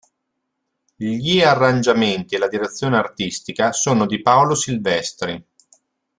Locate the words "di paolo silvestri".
4.07-5.45